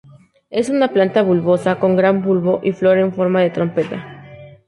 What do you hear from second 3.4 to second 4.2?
de trompeta.